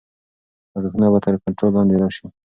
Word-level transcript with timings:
لګښتونه 0.73 1.07
به 1.13 1.19
تر 1.25 1.33
کنټرول 1.43 1.71
لاندې 1.75 1.95
راشي. 2.01 2.25